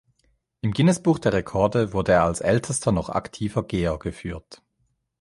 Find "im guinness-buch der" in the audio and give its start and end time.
0.61-1.31